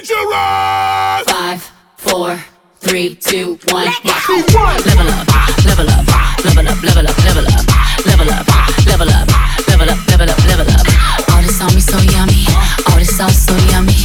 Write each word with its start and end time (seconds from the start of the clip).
dangerous. 0.00 1.24
Five, 1.24 1.62
four, 1.96 2.36
three, 2.80 3.14
two, 3.14 3.58
one. 3.72 3.86
Level 3.86 5.08
up, 5.08 5.28
level 5.64 5.88
up, 5.88 6.04
level 6.04 6.04
up, 6.04 6.04
level 6.44 6.68
up, 6.68 7.24
level 7.24 7.46
up, 7.48 7.66
level 8.04 8.28
up, 8.28 8.28
level 8.28 8.28
up, 8.28 8.46
level 8.86 9.08
up, 9.08 9.28
level 9.68 9.88
up, 9.88 10.00
level 10.08 10.28
up, 10.28 10.38
level 10.44 10.68
up. 10.68 10.86
All 11.32 11.42
this 11.42 11.60
on 11.62 11.72
me 11.74 11.80
so 11.80 11.96
yummy, 12.12 12.44
all 12.88 12.98
this 12.98 13.16
sauce 13.16 13.46
so 13.48 13.56
yummy. 13.72 13.96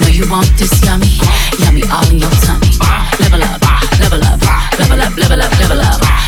Know 0.00 0.08
you 0.08 0.30
want 0.30 0.46
this 0.56 0.72
yummy, 0.84 1.18
yummy 1.58 1.82
all 1.90 2.06
in 2.10 2.18
your 2.18 2.30
tummy. 2.46 2.70
Level 3.18 3.42
up, 3.42 3.60
level 3.98 4.22
up, 4.22 4.38
level 4.78 5.02
up, 5.02 5.16
level 5.18 5.42
up, 5.42 5.52
level 5.58 5.80
up, 5.80 6.19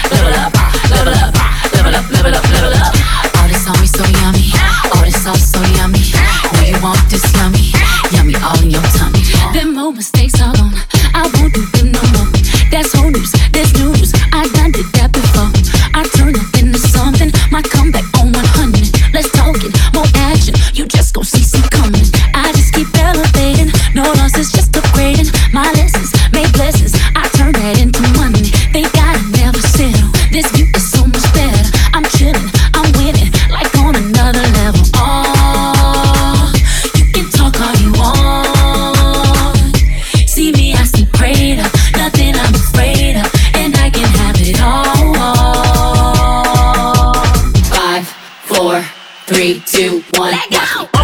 three, 49.42 49.60
two, 49.66 50.02
one. 50.18 50.34
I'm 50.52 50.86
on 50.94 51.01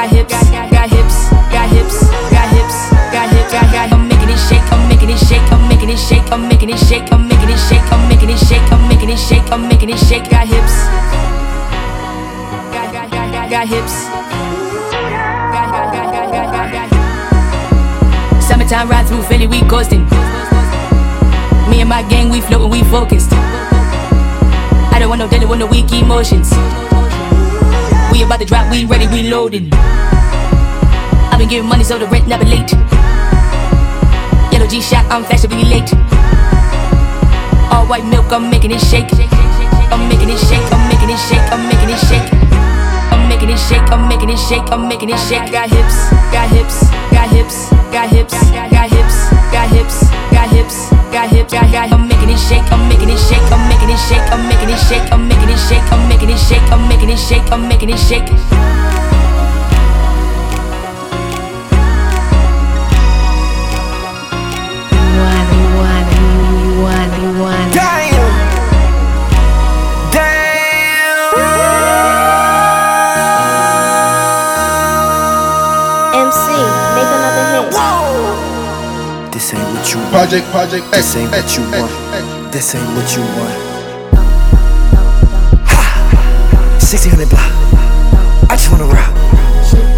got 0.00 0.08
hips, 0.16 0.32
got 0.32 0.88
hips, 0.88 1.28
got 1.52 1.68
hips, 1.68 2.08
got 2.32 2.48
hips, 2.48 2.90
got 3.12 3.28
hips, 3.28 3.52
got 3.52 3.68
got. 3.72 3.92
I'm 3.92 4.08
making 4.08 4.30
it 4.30 4.38
shake, 4.38 4.72
I'm 4.72 4.88
making 4.88 5.10
it 5.10 5.18
shake, 5.18 5.52
I'm 5.52 5.68
making 5.68 5.90
it 5.90 5.98
shake, 5.98 6.32
I'm 6.32 6.48
making 6.48 6.70
it 6.70 6.78
shake, 6.78 7.12
I'm 7.12 7.28
making 7.28 7.50
it 7.50 7.58
shake, 7.58 7.92
I'm 7.92 8.08
making 8.08 8.30
it 8.30 8.38
shake, 8.38 8.72
I'm 8.72 8.88
making 8.88 9.10
it 9.10 9.18
shake, 9.18 9.52
I'm 9.52 9.68
making 9.68 9.90
it 9.90 9.98
shake. 9.98 10.30
Got 10.30 10.46
hips, 10.48 10.72
got 13.52 13.68
hips. 13.68 13.92
Summertime 18.48 18.88
ride 18.88 19.06
through 19.06 19.22
Philly, 19.24 19.46
we 19.46 19.60
coasting. 19.68 20.04
Me 21.68 21.80
and 21.80 21.88
my 21.90 22.02
gang, 22.08 22.30
we 22.30 22.40
floating, 22.40 22.70
we 22.70 22.82
focused. 22.84 23.32
I 23.32 24.96
don't 24.98 25.10
want 25.10 25.18
no 25.18 25.28
daily, 25.28 25.44
want 25.44 25.60
no 25.60 25.66
weak 25.66 25.92
emotions. 25.92 26.50
We 28.20 28.26
about 28.26 28.40
to 28.40 28.44
drop, 28.44 28.70
we 28.70 28.84
ready, 28.84 29.08
we 29.08 29.30
loading. 29.30 29.70
I've 29.72 31.38
been 31.38 31.48
giving 31.48 31.66
money 31.66 31.82
so 31.82 31.98
the 31.98 32.04
rent 32.06 32.28
never 32.28 32.44
late. 32.44 32.70
Yellow 34.52 34.68
G 34.68 34.82
shot, 34.82 35.08
I'm 35.08 35.24
fashionably 35.24 35.64
late. 35.64 35.88
All 37.72 37.88
white 37.88 38.04
milk, 38.04 38.30
I'm 38.30 38.50
making 38.50 38.72
it 38.72 38.80
shake. 38.92 39.08
I'm 39.88 40.06
making 40.12 40.28
it 40.28 40.36
shake, 40.36 40.60
I'm 40.68 40.84
making 40.92 41.08
it 41.08 41.16
shake, 41.16 41.48
I'm 41.48 41.64
making 41.64 41.88
it 41.88 42.00
shake. 42.12 42.28
I'm 43.08 43.26
making 43.26 43.48
it 43.48 43.56
shake, 43.56 43.88
I'm 43.88 44.06
making 44.06 44.28
it 44.28 44.36
shake, 44.36 44.68
I'm 44.68 44.86
making 44.86 45.08
it 45.08 45.18
shake. 45.24 45.50
Got 45.50 45.70
hips, 45.70 46.12
got 46.28 46.44
hips, 46.52 46.92
got 47.08 47.24
hips, 47.32 47.70
got 47.88 48.10
hips, 48.12 48.36
got 48.52 48.90
hips, 48.92 49.16
got 49.48 49.68
hips, 49.72 50.19
got 50.40 50.48
hips, 50.56 50.90
got 51.12 51.28
hips, 51.28 51.52
got 51.52 51.70
got. 51.70 51.92
I'm 51.92 52.08
making 52.08 52.30
it 52.30 52.38
shake, 52.38 52.64
I'm 52.72 52.88
making 52.88 53.10
it 53.10 53.18
shake, 53.18 53.44
I'm 53.52 53.68
making 53.68 53.90
it 53.90 53.98
shake, 53.98 54.24
I'm 54.32 54.48
making 54.48 54.70
it 54.70 54.78
shake, 54.88 55.12
I'm 55.12 55.28
making 55.28 55.50
it 55.50 55.58
shake, 55.58 55.92
I'm 55.92 56.08
making 56.08 56.30
it 56.30 56.38
shake, 56.38 56.72
I'm 56.72 56.88
making 56.88 57.10
it 57.10 57.18
shake, 57.18 57.52
I'm 57.52 57.68
making 57.68 57.90
it 57.90 57.98
shake. 57.98 59.19
Project, 80.30 80.50
project, 80.52 80.92
This 80.92 81.16
ain't 81.16 81.28
what 81.32 81.56
you 81.58 81.62
want. 81.74 82.52
This 82.52 82.74
ain't 82.76 82.86
what 82.94 83.16
you 83.16 83.22
want. 83.34 83.50
Ha! 85.66 85.82
1600 86.78 87.26
block. 87.26 87.50
I 88.46 88.54
just 88.54 88.70
wanna 88.70 88.86
rock. 88.86 89.10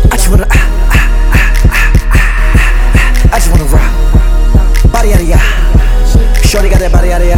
I 0.08 0.16
just 0.16 0.30
wanna. 0.32 0.46
Ah, 0.48 0.56
ah, 0.88 1.52
ah. 1.68 3.28
I 3.28 3.36
just 3.36 3.52
wanna 3.52 3.68
rock. 3.68 3.92
Body 4.90 5.12
out 5.12 5.20
of 5.20 5.28
ya. 5.28 5.36
Shorty 6.48 6.70
got 6.70 6.80
that 6.80 6.92
body 6.96 7.12
out 7.12 7.20
of 7.20 7.28
ya. 7.28 7.36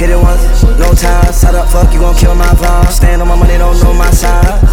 Hit 0.00 0.08
it 0.08 0.16
once, 0.16 0.64
no 0.80 0.94
time. 0.96 1.30
Side 1.30 1.56
up, 1.56 1.68
fuck, 1.68 1.92
you 1.92 2.00
gon' 2.00 2.16
kill 2.16 2.34
my 2.34 2.48
vibe. 2.56 2.88
Stand 2.88 3.20
on 3.20 3.28
my 3.28 3.36
money, 3.36 3.58
don't 3.58 3.76
know 3.84 3.92
my 3.92 4.08
size. 4.08 4.69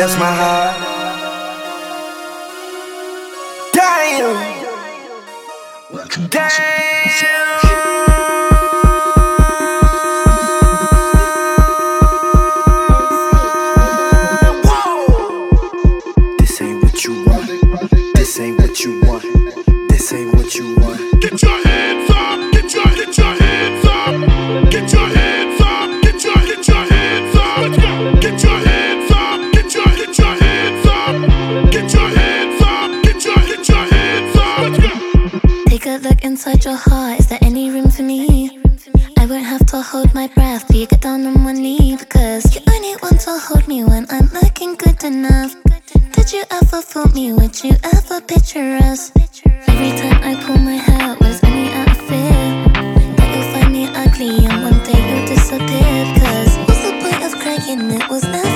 That's 0.00 0.16
my 0.16 0.32
heart. 0.32 0.76
Damn. 3.74 4.32
Damn. 6.30 6.99
Ever 46.72 46.82
fool 46.82 47.08
me? 47.08 47.32
Would 47.32 47.64
you 47.64 47.72
ever 47.82 48.20
picture 48.20 48.78
us? 48.82 49.10
Every 49.66 49.90
time 49.98 50.20
I 50.22 50.40
pull 50.44 50.58
my 50.58 50.76
hair, 50.76 51.16
was 51.20 51.42
any 51.42 51.72
out 51.72 51.90
of 51.90 51.96
fear 52.08 53.16
that 53.16 53.28
you'll 53.34 53.52
find 53.52 53.72
me 53.72 53.86
ugly 53.86 54.46
and 54.46 54.62
one 54.62 54.78
day 54.84 55.00
you'll 55.08 55.26
disappear? 55.26 55.98
Cause 56.20 56.58
what's 56.66 56.82
the 56.86 56.92
point 57.02 57.22
of 57.24 57.40
crying? 57.40 57.90
It 57.90 58.08
was 58.08 58.22
never 58.24 58.49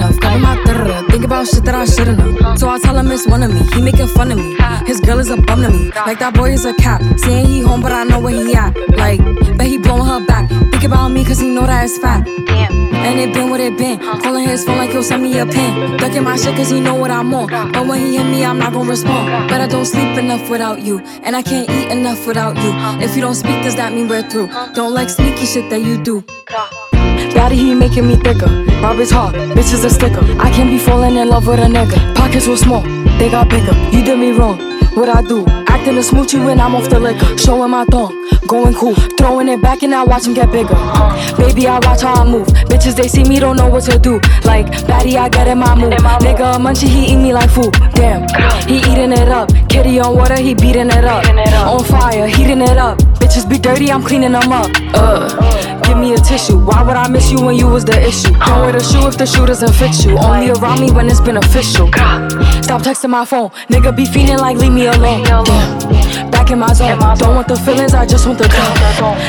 enough, 0.00 1.08
Think 1.10 1.24
about 1.24 1.48
shit 1.48 1.64
that 1.64 1.74
I 1.74 1.84
shouldn't 1.84 2.18
know. 2.18 2.54
So 2.56 2.68
I 2.68 2.78
tell 2.78 2.96
him 2.96 3.10
it's 3.10 3.26
one 3.26 3.42
of 3.42 3.52
me. 3.52 3.60
He 3.74 3.82
making 3.82 4.06
fun 4.08 4.30
of 4.30 4.38
me. 4.38 4.56
His 4.86 5.00
girl 5.00 5.18
is 5.18 5.30
a 5.30 5.36
bum 5.36 5.62
to 5.62 5.70
me. 5.70 5.90
Like 6.06 6.18
that 6.20 6.34
boy 6.34 6.52
is 6.52 6.64
a 6.64 6.74
cap. 6.74 7.02
Saying 7.18 7.46
he 7.46 7.60
home, 7.60 7.82
but 7.82 7.92
I 7.92 8.04
know 8.04 8.20
where 8.20 8.34
he 8.34 8.54
at. 8.54 8.76
Like, 8.90 9.20
but 9.56 9.66
he 9.66 9.78
blowing 9.78 10.06
her 10.06 10.24
back. 10.24 10.48
Think 10.48 10.84
about 10.84 11.08
me, 11.08 11.24
cause 11.24 11.40
he 11.40 11.48
know 11.48 11.66
that 11.66 11.84
it's 11.84 11.98
fat. 11.98 12.26
And 12.28 13.20
it 13.20 13.32
been 13.32 13.50
what 13.50 13.60
it 13.60 13.76
been. 13.76 13.98
Calling 13.98 14.46
his 14.46 14.64
phone 14.64 14.76
like 14.78 14.90
he'll 14.90 15.02
send 15.02 15.22
me 15.22 15.38
a 15.38 15.46
pin. 15.46 15.96
Ducking 15.96 16.22
my 16.22 16.36
shit 16.36 16.54
cause 16.54 16.70
he 16.70 16.80
know 16.80 16.94
what 16.94 17.10
I'm 17.10 17.32
on. 17.34 17.48
But 17.72 17.86
when 17.86 18.00
he 18.00 18.16
hit 18.16 18.24
me, 18.24 18.44
I'm 18.44 18.58
not 18.58 18.72
gonna 18.72 18.88
respond. 18.88 19.48
But 19.48 19.60
I 19.60 19.66
don't 19.66 19.86
sleep 19.86 20.18
enough 20.18 20.48
without 20.50 20.82
you. 20.82 21.00
And 21.24 21.34
I 21.34 21.42
can't 21.42 21.68
eat 21.70 21.90
enough 21.90 22.26
without 22.26 22.56
you. 22.56 22.70
If 23.04 23.16
you 23.16 23.22
don't 23.22 23.34
speak, 23.34 23.62
does 23.62 23.76
that 23.76 23.92
mean 23.92 24.08
we're 24.08 24.28
through? 24.28 24.48
Don't 24.74 24.94
like 24.94 25.08
sneaky 25.08 25.46
shit 25.46 25.70
that 25.70 25.80
you 25.80 26.02
do. 26.02 26.24
Daddy, 27.34 27.56
he 27.56 27.74
making 27.74 28.06
me 28.06 28.16
thicker. 28.16 28.50
Rob 28.82 28.98
his 28.98 29.10
heart, 29.10 29.34
bitch 29.34 29.72
is 29.72 29.84
a 29.84 29.90
sticker. 29.90 30.24
I 30.38 30.50
can't 30.50 30.70
be 30.70 30.78
falling 30.78 31.16
in 31.16 31.28
love 31.28 31.46
with 31.46 31.60
a 31.60 31.66
nigga. 31.66 32.14
Pockets 32.14 32.46
were 32.46 32.56
small, 32.56 32.82
they 33.18 33.30
got 33.30 33.48
bigger. 33.48 33.74
You 33.90 34.04
did 34.04 34.18
me 34.18 34.30
wrong, 34.32 34.58
what 34.94 35.08
I 35.08 35.22
do? 35.22 35.57
Acting 35.68 35.96
a 35.96 36.00
smoochie 36.00 36.44
when 36.44 36.60
I'm 36.60 36.74
off 36.74 36.88
the 36.88 36.98
liquor. 36.98 37.36
Showing 37.38 37.70
my 37.70 37.84
thong, 37.86 38.12
going 38.46 38.74
cool. 38.74 38.94
Throwing 39.18 39.48
it 39.48 39.62
back 39.62 39.82
and 39.82 39.94
I 39.94 40.04
watch 40.04 40.26
him 40.26 40.34
get 40.34 40.50
bigger. 40.50 40.74
Baby, 41.36 41.66
I 41.68 41.78
watch 41.82 42.02
how 42.02 42.14
I 42.14 42.24
move. 42.24 42.48
Bitches, 42.68 42.96
they 42.96 43.08
see 43.08 43.24
me, 43.24 43.38
don't 43.38 43.56
know 43.56 43.68
what 43.68 43.84
to 43.84 43.98
do. 43.98 44.14
Like, 44.44 44.66
baddie, 44.88 45.16
I 45.16 45.28
get 45.28 45.46
in 45.48 45.58
my 45.58 45.74
mood. 45.74 45.92
Nigga, 45.92 46.54
munchie, 46.56 46.88
he 46.88 47.12
eat 47.12 47.16
me 47.16 47.32
like 47.32 47.50
food. 47.50 47.72
Damn, 47.94 48.22
he 48.66 48.78
eating 48.78 49.12
it 49.12 49.28
up. 49.28 49.50
Kitty 49.68 50.00
on 50.00 50.16
water, 50.16 50.36
he 50.40 50.54
beating 50.54 50.88
it 50.88 51.04
up. 51.04 51.24
On 51.68 51.84
fire, 51.84 52.26
heating 52.26 52.60
it 52.62 52.76
up. 52.78 52.98
Bitches 53.20 53.48
be 53.48 53.58
dirty, 53.58 53.90
I'm 53.90 54.02
cleaning 54.02 54.32
them 54.32 54.50
up. 54.52 54.70
Uh, 54.94 55.28
give 55.82 55.98
me 55.98 56.14
a 56.14 56.18
tissue. 56.18 56.58
Why 56.58 56.82
would 56.82 56.96
I 56.96 57.08
miss 57.08 57.30
you 57.30 57.40
when 57.44 57.56
you 57.56 57.66
was 57.66 57.84
the 57.84 58.00
issue? 58.00 58.32
Don't 58.32 58.60
wear 58.60 58.72
the 58.72 58.80
shoe 58.82 59.06
if 59.06 59.18
the 59.18 59.26
shoe 59.26 59.46
doesn't 59.46 59.72
fit 59.74 60.04
you. 60.04 60.16
Only 60.18 60.50
around 60.50 60.80
me 60.80 60.90
when 60.90 61.06
it's 61.08 61.20
beneficial. 61.20 61.88
Stop 62.62 62.82
texting 62.82 63.10
my 63.10 63.24
phone. 63.24 63.50
Nigga 63.68 63.94
be 63.94 64.06
feeling 64.06 64.38
like 64.38 64.56
leave 64.56 64.72
me 64.72 64.86
alone. 64.86 65.24
Damn. 65.24 65.57
Back 66.30 66.50
in 66.50 66.58
my 66.58 66.72
zone. 66.72 66.98
Don't 67.18 67.34
want 67.34 67.48
the 67.48 67.56
feelings, 67.56 67.94
I 67.94 68.06
just 68.06 68.26
want 68.26 68.38
the 68.38 68.48
come. 68.48 68.74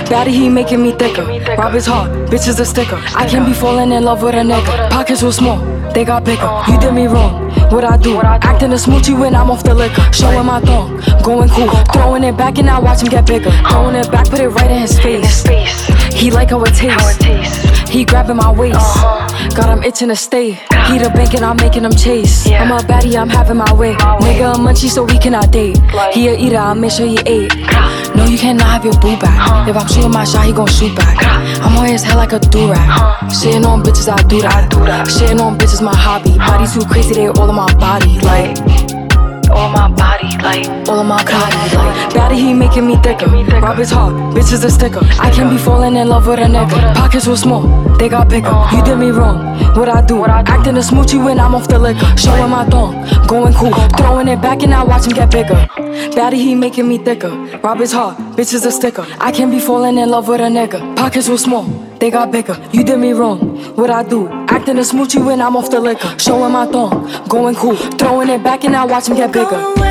Daddy, 0.06 0.31
he 0.31 0.50
making 0.50 0.81
me 0.81 0.92
thicker. 0.94 1.26
Rob 1.58 1.74
his 1.74 1.86
heart, 1.86 2.12
bitch 2.30 2.48
is 2.48 2.60
a 2.60 2.66
sticker. 2.66 3.00
I 3.16 3.28
can't 3.28 3.46
be 3.46 3.54
falling 3.54 3.92
in 3.92 4.04
love 4.04 4.22
with 4.24 4.36
a 4.36 4.40
nigga. 4.40 4.90
Pockets 4.90 5.22
were 5.22 5.31
small, 5.31 5.60
they 5.94 6.06
got 6.06 6.24
bigger. 6.24 6.50
You 6.68 6.80
did 6.80 6.94
me 6.94 7.08
wrong. 7.08 7.49
What 7.72 7.84
I 7.84 7.98
do? 7.98 8.20
Acting 8.22 8.72
a 8.72 8.76
smoochie 8.76 9.20
when 9.20 9.36
I'm 9.36 9.52
off 9.52 9.64
the 9.64 9.74
liquor. 9.74 10.02
Showing 10.14 10.46
my 10.46 10.60
thong, 10.62 11.02
going 11.24 11.50
cool. 11.50 11.70
Throwing 11.94 12.24
it 12.24 12.38
back 12.38 12.58
and 12.58 12.70
I 12.70 12.80
watch 12.80 13.02
him 13.02 13.10
get 13.10 13.26
bigger. 13.28 13.52
Throwing 13.70 13.96
it 13.96 14.12
back, 14.12 14.30
put 14.30 14.40
it 14.40 14.50
right 14.50 14.72
in 14.72 14.80
his 14.80 15.00
face. 15.00 15.44
He 16.14 16.32
like 16.32 16.50
how 16.50 16.64
it 16.64 16.74
tastes. 16.74 17.90
He 17.90 18.06
grabbing 18.06 18.38
my 18.38 18.52
waist. 18.52 18.78
Got 19.56 19.70
him 19.76 19.84
itching 19.84 20.10
to 20.10 20.16
stay. 20.16 20.52
He 20.88 20.98
the 21.00 21.12
bank 21.14 21.34
and 21.34 21.44
I'm 21.44 21.58
making 21.58 21.84
him 21.84 21.92
chase. 21.92 22.48
I'm 22.48 22.72
a 22.72 22.80
baddie, 22.80 23.20
I'm 23.20 23.30
having 23.30 23.58
my 23.58 23.74
way. 23.74 23.94
Nigga 23.96 24.56
a 24.56 24.58
munchie, 24.58 24.90
so 24.90 25.04
we 25.04 25.18
cannot 25.18 25.52
date. 25.52 25.80
He 26.14 26.28
a 26.28 26.38
eater, 26.38 26.58
I 26.58 26.74
make 26.74 26.92
sure 26.92 27.08
he 27.08 27.20
ate. 27.26 27.52
Cannot 28.39 28.68
have 28.68 28.86
your 28.86 28.94
boo 29.01 29.19
back. 29.19 29.68
If 29.68 29.75
I'm 29.75 29.86
shooting 29.89 30.12
my 30.12 30.24
shot, 30.24 30.45
he 30.45 30.53
gon' 30.53 30.65
shoot 30.68 30.95
back. 30.95 31.18
I'm 31.62 31.75
on 31.75 31.88
his 31.88 32.03
head 32.03 32.15
like 32.15 32.31
a 32.31 32.39
do-rag. 32.39 32.88
Shitting 33.30 33.65
on 33.65 33.83
bitches, 33.83 34.07
I 34.07 34.24
do 34.30 34.39
that. 34.39 34.71
Shitting 35.07 35.41
on 35.41 35.57
bitches, 35.57 35.81
my 35.83 35.94
hobby. 35.94 36.38
Body 36.38 36.65
too 36.71 36.88
crazy, 36.88 37.15
they 37.15 37.27
all 37.27 37.50
in 37.50 37.56
my 37.56 37.68
body. 37.75 38.18
Like, 38.19 38.56
all 39.51 39.69
my 39.69 39.88
body, 39.90 40.30
like 40.44 40.68
all 40.88 41.00
of 41.00 41.06
my 41.06 41.24
body, 41.24 41.75
like 41.75 42.13
Daddy, 42.13 42.36
he 42.36 42.54
making 42.54 42.88
me 42.88 42.96
thicker. 42.98 43.28
Rob 43.28 43.78
his 43.78 43.92
heart, 43.92 44.13
bitch 44.36 44.51
is 44.54 44.63
a 44.63 44.69
sticker. 44.69 45.01
I 45.19 45.30
can't 45.31 45.50
be 45.50 45.57
falling 45.57 45.96
in 45.96 46.07
love 46.07 46.28
with 46.28 46.40
a 46.40 46.44
nigga. 46.44 46.94
Pockets 46.96 47.28
were 47.28 47.38
small, 47.38 47.63
they 47.98 48.10
got 48.10 48.30
bigger. 48.30 48.48
Uh-huh. 48.48 48.78
You 48.78 48.84
did 48.84 48.98
me 48.98 49.10
wrong, 49.10 49.38
what 49.75 49.90
I 49.90 50.01
do? 50.06 50.24
Acting 50.25 50.78
a 50.78 50.80
smoochie 50.80 51.24
when 51.24 51.40
I'm 51.40 51.56
off 51.56 51.68
the 51.68 51.80
liquor. 51.80 52.06
Showing 52.18 52.50
my 52.50 52.66
thong, 52.66 52.94
going 53.28 53.54
cool. 53.54 53.74
Uh-huh. 53.74 53.98
Throwing 53.98 54.28
it 54.28 54.42
back 54.42 54.63
and 54.63 54.74
I 54.74 54.84
watch 54.84 55.06
him 55.06 55.13
get 55.13 55.31
bigger. 55.31 55.68
Daddy, 56.16 56.38
he 56.38 56.56
making 56.56 56.88
me 56.88 56.98
thicker. 56.98 57.30
Rob 57.63 57.80
his 57.80 57.92
heart, 57.92 58.18
bitch 58.36 58.54
is 58.54 58.66
a 58.66 58.72
sticker. 58.72 59.06
I 59.19 59.31
can't 59.31 59.51
be 59.51 59.60
falling 59.60 59.98
in 59.98 60.10
love 60.10 60.28
with 60.28 60.42
a 60.42 60.46
nigga. 60.46 60.96
Pockets 60.96 61.28
were 61.30 61.38
small, 61.38 61.66
they 62.00 62.10
got 62.10 62.31
bigger. 62.31 62.57
You 62.72 62.84
did 62.84 63.00
me 63.00 63.12
wrong, 63.13 63.40
what 63.75 63.90
I 63.90 64.04
do? 64.04 64.28
Acting 64.48 64.78
a 64.78 64.81
smoochie 64.81 65.24
when 65.25 65.42
I'm 65.42 65.56
off 65.56 65.69
the 65.69 65.80
liquor. 65.80 66.18
Showing 66.18 66.54
my 66.54 66.66
thong, 66.66 67.28
going 67.28 67.56
cool. 67.56 67.75
Throwing 67.75 68.30
it 68.30 68.44
back 68.44 68.63
and 68.63 68.75
I 68.75 68.86
watch 68.86 69.07
him 69.07 69.16
get 69.16 69.31
bigger. 69.34 69.88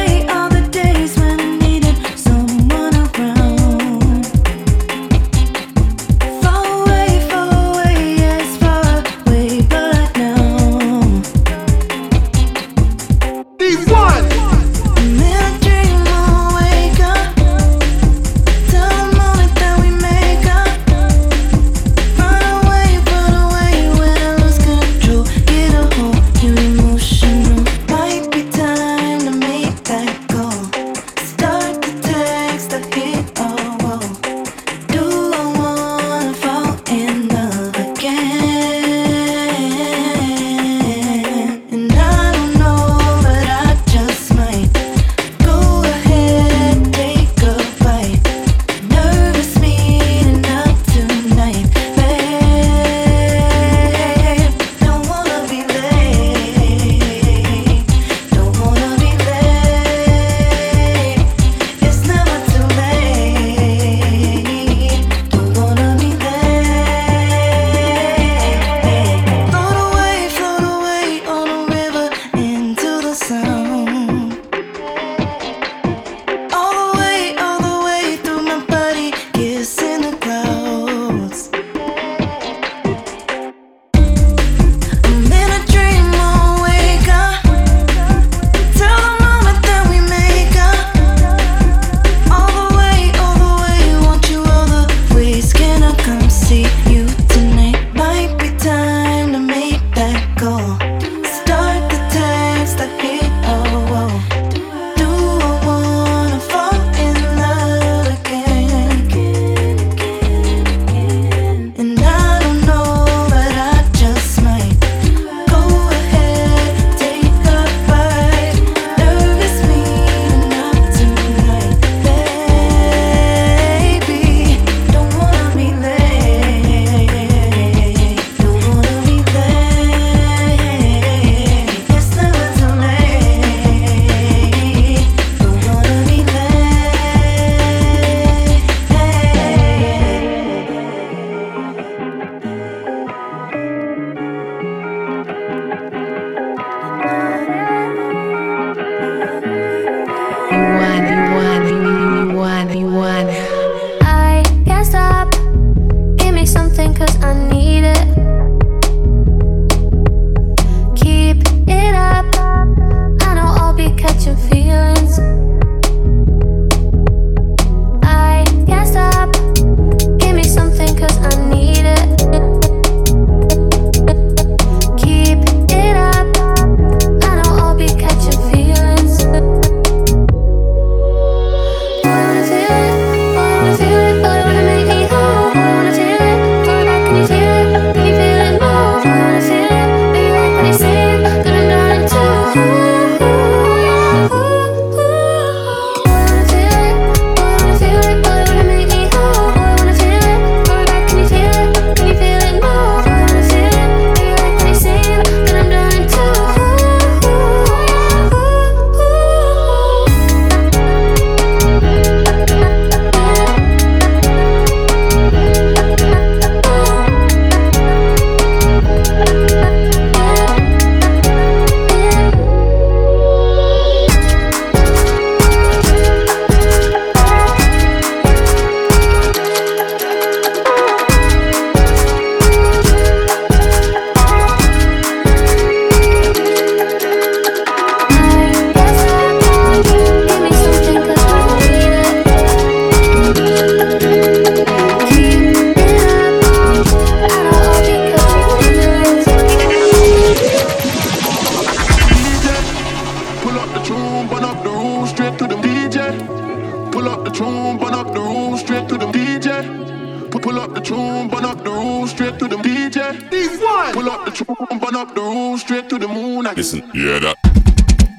Listen, 266.70 266.90
yeah 266.92 267.18
that. 267.20 267.38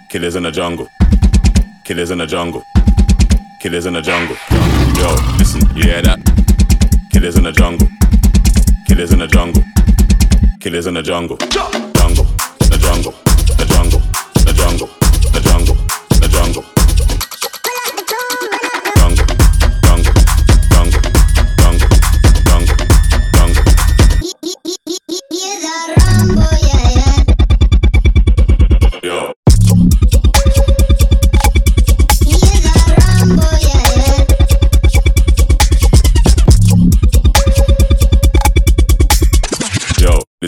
Killers 0.10 0.36
in 0.36 0.42
the 0.42 0.50
jungle. 0.50 0.88
Killers 1.86 2.10
in 2.10 2.18
the 2.18 2.26
jungle. 2.26 2.64
Killers 3.62 3.86
in 3.86 3.94
the 3.94 4.02
jungle. 4.02 4.36
Yo, 4.98 5.16
listen, 5.38 5.62
yeah 5.76 6.02
that. 6.02 6.18
Killers 7.12 7.38
in 7.38 7.44
the 7.44 7.52
jungle. 7.52 7.88
Killers 8.88 9.14
in 9.14 9.20
the 9.20 9.28
jungle. 9.28 9.64
Killers 10.60 10.88
in 10.88 10.96
the 10.96 11.04
jungle. 11.04 11.38
Jungle. 11.38 11.92
Jungle. 11.94 12.26
The 12.72 12.80
jungle. 12.82 13.29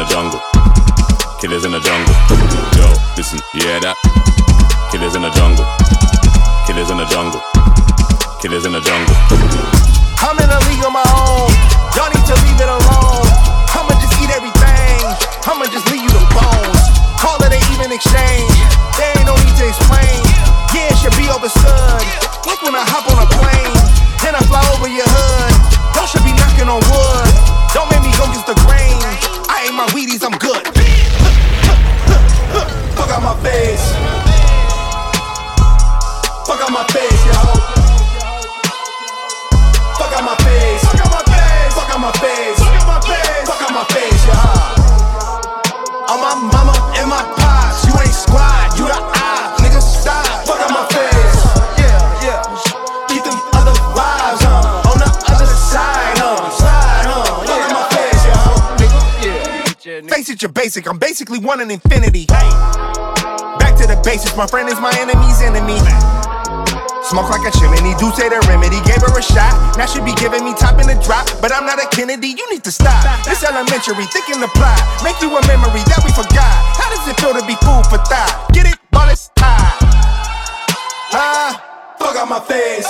The 0.00 0.08
jungle. 0.08 0.40
Killers 1.40 1.68
in 1.68 1.72
the 1.76 1.80
jungle. 1.80 2.16
Yo, 2.72 2.88
listen, 3.20 3.36
yeah 3.52 3.76
that. 3.84 4.00
Killers 4.88 5.12
in 5.12 5.20
the 5.20 5.28
jungle. 5.36 5.68
Killers 6.64 6.88
in 6.88 6.96
the 6.96 7.04
jungle. 7.04 7.44
Killers 8.40 8.64
in 8.64 8.72
the 8.72 8.80
jungle. 8.80 9.12
I'm 10.24 10.40
in 10.40 10.48
a 10.48 10.60
league 10.72 10.80
of 10.80 10.96
my 10.96 11.04
own. 11.20 11.52
Y'all 11.92 12.08
need 12.08 12.24
to 12.24 12.36
leave 12.48 12.56
it 12.56 12.70
alone. 12.72 13.28
I'ma 13.76 13.92
just 14.00 14.16
eat 14.24 14.32
everything. 14.32 15.04
I'ma 15.44 15.68
just 15.68 15.84
leave 15.92 16.00
you 16.00 16.12
the 16.16 16.24
bones. 16.32 16.80
Call 17.20 17.36
it 17.44 17.52
an 17.52 17.60
even 17.68 17.92
exchange. 17.92 18.56
There 18.96 19.12
ain't 19.20 19.28
no 19.28 19.36
need 19.36 19.56
to 19.60 19.68
explain. 19.68 20.16
Yeah, 20.72 20.88
it 20.88 20.96
should 20.96 21.16
be 21.20 21.28
understood. 21.28 22.00
Like 22.48 22.64
when 22.64 22.72
I 22.72 22.88
hop 22.88 23.04
on 23.12 23.20
a 23.20 23.28
plane, 23.36 23.59
my 43.80 43.86
face, 43.94 44.26
yeah. 44.26 46.12
On 46.12 46.20
my 46.20 46.34
mama 46.52 46.76
and 46.98 47.08
my 47.08 47.22
pops, 47.38 47.86
you 47.86 47.92
ain't 47.96 48.12
squad, 48.12 48.76
you 48.76 48.84
the 48.84 48.92
eye, 48.92 49.56
nigga 49.60 49.80
stop. 49.80 50.44
Fuck 50.44 50.60
out 50.60 50.70
my 50.70 50.84
face. 50.92 51.40
Yeah, 51.80 52.26
yeah. 52.26 52.42
Keep 53.08 53.24
them 53.24 53.40
other 53.56 53.72
vibes, 53.96 54.42
huh? 54.44 54.90
On 54.90 54.98
the 54.98 55.08
other 55.32 55.46
side, 55.46 56.18
huh? 56.18 56.50
Slide, 56.50 57.06
huh? 57.08 57.24
Fuck 57.40 57.56
out 57.56 57.72
my 57.72 57.84
face, 57.96 58.22
yo. 58.28 60.08
Face 60.08 60.28
it, 60.28 60.42
you're 60.42 60.52
basic. 60.52 60.86
I'm 60.86 60.98
basically 60.98 61.38
one 61.38 61.62
in 61.62 61.70
infinity. 61.70 62.26
Back 62.26 63.76
to 63.76 63.86
the 63.86 63.98
basics. 64.04 64.36
My 64.36 64.46
friend 64.46 64.68
is 64.68 64.78
my 64.78 64.92
enemy's 64.98 65.40
enemy. 65.40 65.80
Smoke 67.10 67.26
like 67.26 67.42
a 67.42 67.50
chimney, 67.58 67.90
do 67.98 68.06
say 68.14 68.30
the 68.30 68.38
remedy. 68.46 68.78
Gave 68.86 69.02
her 69.02 69.10
a 69.10 69.18
shot, 69.18 69.50
now 69.74 69.90
she 69.90 69.98
be 69.98 70.14
giving 70.14 70.46
me 70.46 70.54
top 70.54 70.78
in 70.78 70.86
the 70.86 70.94
drop. 71.02 71.26
But 71.42 71.50
I'm 71.50 71.66
not 71.66 71.82
a 71.82 71.90
Kennedy, 71.90 72.38
you 72.38 72.46
need 72.54 72.62
to 72.62 72.70
stop. 72.70 73.02
This 73.26 73.42
elementary, 73.42 74.06
thinking 74.14 74.38
the 74.38 74.46
plot. 74.54 74.78
Make 75.02 75.18
you 75.18 75.26
a 75.26 75.42
memory 75.50 75.82
that 75.90 76.06
we 76.06 76.14
forgot. 76.14 76.54
How 76.78 76.86
does 76.86 77.02
it 77.10 77.18
feel 77.18 77.34
to 77.34 77.42
be 77.50 77.58
food 77.66 77.82
for 77.90 77.98
thought? 78.06 78.46
Get 78.54 78.70
it? 78.70 78.78
All 78.94 79.10
it's 79.10 79.26
high. 79.34 79.74
Ah, 81.10 81.98
fuck 81.98 82.14
out 82.14 82.30
my 82.30 82.38
face. 82.46 82.86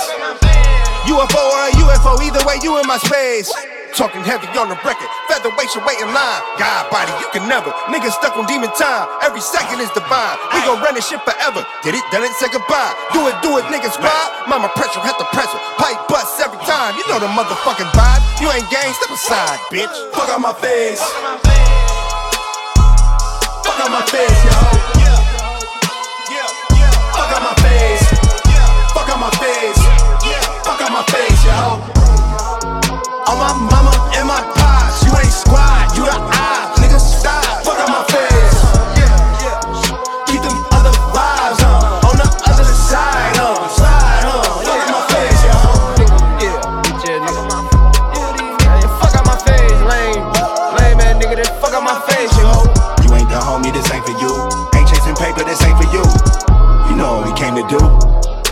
UFO 1.09 1.41
or 1.41 1.61
a 1.65 1.71
UFO, 1.81 2.21
either 2.21 2.45
way, 2.45 2.61
you 2.61 2.77
in 2.77 2.85
my 2.85 3.01
space. 3.01 3.49
Talking 3.95 4.23
heavy 4.23 4.47
on 4.55 4.71
the 4.71 4.79
record, 4.87 5.09
featherweight 5.27 5.69
should 5.69 5.83
wait 5.83 5.99
in 5.99 6.07
line. 6.15 6.41
God 6.55 6.87
body, 6.89 7.11
you 7.19 7.27
can 7.35 7.43
never. 7.47 7.71
Niggas 7.91 8.15
stuck 8.15 8.37
on 8.37 8.47
demon 8.47 8.71
time, 8.79 9.07
every 9.21 9.41
second 9.41 9.83
is 9.83 9.91
divine. 9.91 10.39
We 10.55 10.63
gon' 10.63 10.79
run 10.79 10.95
this 10.95 11.07
shit 11.07 11.19
forever. 11.27 11.65
Did 11.83 11.95
it, 11.95 12.03
done 12.11 12.23
it, 12.23 12.31
say 12.39 12.47
goodbye. 12.47 12.95
Do 13.11 13.27
it, 13.27 13.35
do 13.43 13.59
it, 13.59 13.65
niggas 13.67 13.99
squad. 13.99 14.47
Mama 14.47 14.71
pressure, 14.75 15.03
had 15.03 15.19
the 15.19 15.27
pressure. 15.35 15.59
Pipe 15.75 15.99
bust 16.07 16.39
every 16.39 16.59
time. 16.63 16.95
You 16.95 17.03
know 17.11 17.19
the 17.19 17.27
motherfucking 17.27 17.91
vibe. 17.91 18.23
You 18.39 18.47
ain't 18.51 18.69
gang, 18.71 18.93
step 18.95 19.11
aside, 19.11 19.59
bitch. 19.67 19.91
Fuck 20.15 20.29
out 20.29 20.39
my 20.39 20.53
face. 20.53 21.70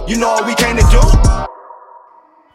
You 0.09 0.17
know 0.17 0.33
what 0.33 0.47
we 0.47 0.55
came 0.55 0.75
to 0.75 0.81
do. 0.89 1.01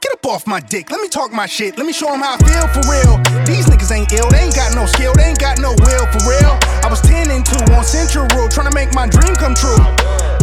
Get 0.03 0.13
up 0.13 0.27
off 0.27 0.45
my 0.45 0.59
dick, 0.59 0.91
let 0.91 1.01
me 1.01 1.07
talk 1.07 1.31
my 1.31 1.47
shit, 1.47 1.79
let 1.79 1.87
me 1.87 1.93
show 1.93 2.13
'em 2.13 2.19
how 2.19 2.35
I 2.35 2.39
feel 2.39 2.67
for 2.75 2.83
real. 2.91 3.45
These 3.47 3.67
niggas 3.67 3.95
ain't 3.95 4.13
ill, 4.13 4.29
they 4.29 4.41
ain't 4.41 4.57
got 4.57 4.75
no 4.75 4.87
skill, 4.87 5.13
they 5.15 5.27
ain't 5.31 5.39
got 5.39 5.61
no 5.61 5.71
will 5.71 6.07
for 6.11 6.29
real. 6.29 6.59
I 6.83 6.89
was 6.91 7.01
10 7.03 7.31
and 7.31 7.47
2 7.47 7.63
on 7.73 7.85
Central 7.85 8.27
Road, 8.35 8.51
trying 8.51 8.69
to 8.69 8.75
make 8.75 8.93
my 8.93 9.07
dream 9.07 9.37
come 9.37 9.55
true. 9.55 9.79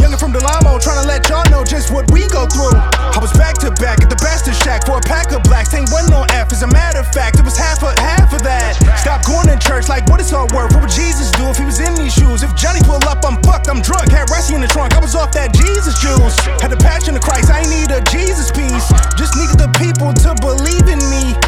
Younger 0.02 0.18
from 0.18 0.34
Del 0.34 0.42
Amo, 0.58 0.82
trying 0.82 0.98
to 0.98 1.06
let 1.06 1.30
y'all 1.30 1.46
know 1.46 1.62
just 1.62 1.94
what 1.94 2.10
we 2.10 2.26
go 2.26 2.50
through. 2.50 2.74
I 2.74 3.22
was 3.22 3.30
back 3.38 3.54
to 3.62 3.70
back 3.78 4.02
at 4.02 4.10
the 4.10 4.18
Bastard 4.18 4.58
Shack 4.66 4.82
for 4.82 4.98
a 4.98 5.04
pack 5.06 5.30
of 5.30 5.46
blacks. 5.46 5.70
Ain't 5.78 5.94
one 5.94 6.10
no 6.10 6.26
F, 6.34 6.50
as 6.50 6.66
a 6.66 6.66
matter 6.66 6.98
of 6.98 7.06
fact, 7.14 7.38
it 7.38 7.46
was 7.46 7.54
half 7.54 7.86
of 7.86 7.94
half 8.02 8.34
of 8.34 8.42
that. 8.42 8.74
Stop 8.98 9.22
going 9.22 9.46
to 9.46 9.54
church 9.62 9.86
like 9.86 10.10
what 10.10 10.18
it's 10.18 10.34
all 10.34 10.50
worth. 10.50 10.74
What 10.74 10.82
would 10.82 10.90
Jesus 10.90 11.30
do 11.38 11.46
if 11.46 11.56
he 11.56 11.64
was 11.64 11.78
in 11.78 11.94
these 11.94 12.10
shoes? 12.10 12.42
If 12.42 12.50
Johnny 12.58 12.82
pull 12.82 12.98
up, 13.06 13.22
I'm 13.22 13.38
fucked, 13.46 13.70
I'm 13.70 13.78
drunk. 13.78 14.10
Had 14.10 14.26
Rossi 14.26 14.58
in 14.58 14.60
the 14.60 14.66
trunk, 14.66 14.98
I 14.98 14.98
was 14.98 15.14
off 15.14 15.30
that 15.38 15.54
Jesus 15.54 15.94
juice. 16.02 16.34
Had 16.58 16.74
the 16.74 16.82
passion 16.82 17.14
of 17.14 17.22
Christ, 17.22 17.54
I 17.54 17.62
need 17.70 17.94
a 17.94 18.02
Jesus 18.10 18.50
piece. 18.50 18.90
Just 19.14 19.38
needed 19.38 19.62
the 19.62 19.70
people 19.78 20.10
to 20.10 20.34
believe 20.42 20.90
in 20.90 20.98
me. 21.14 21.38